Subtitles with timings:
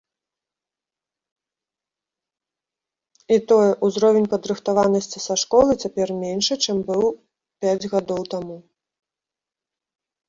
[3.37, 7.05] І тое, узровень падрыхтаванасці са школы цяпер меншы, чым быў
[7.65, 8.57] пяць гадоў таму.